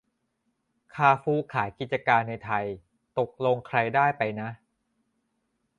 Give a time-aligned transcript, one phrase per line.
[0.93, 2.65] คาร์ฟูร์ขายกิจการในไทย
[3.19, 4.49] ตกลงใครได้ไปนะ